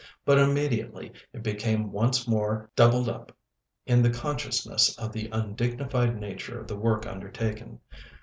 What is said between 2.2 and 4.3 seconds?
more doubled up in the